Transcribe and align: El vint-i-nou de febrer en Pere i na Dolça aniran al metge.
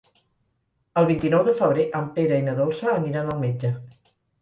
El 1.01 1.09
vint-i-nou 1.11 1.45
de 1.51 1.55
febrer 1.61 1.87
en 2.01 2.09
Pere 2.19 2.43
i 2.43 2.49
na 2.51 2.59
Dolça 2.65 2.93
aniran 2.99 3.33
al 3.37 3.43
metge. 3.49 3.77